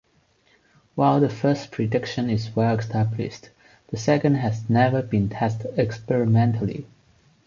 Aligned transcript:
While 0.95 1.19
the 1.19 1.29
first 1.29 1.69
prediction 1.69 2.27
is 2.27 2.55
well 2.55 2.75
established, 2.79 3.51
the 3.89 3.97
second 3.97 4.33
has 4.37 4.67
never 4.67 5.03
been 5.03 5.29
tested 5.29 5.77
experimentally. 5.77 6.87